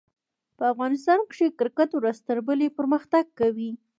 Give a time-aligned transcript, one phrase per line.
[0.57, 3.71] په افغانستان کښي کرکټ ورځ تر بلي پرمختګ کوي.